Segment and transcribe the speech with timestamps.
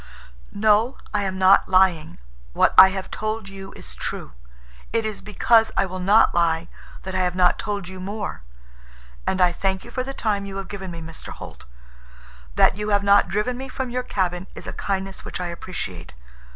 [0.51, 2.17] "No, I am not lying.
[2.53, 4.31] What I have told you is true.
[4.91, 6.69] It is because I will not lie
[7.03, 8.41] that I have not told you more.
[9.27, 11.27] And I thank you for the time you have given me, Mr.
[11.29, 11.65] Holt.
[12.55, 16.15] That you have not driven me from your cabin is a kindness which I appreciate.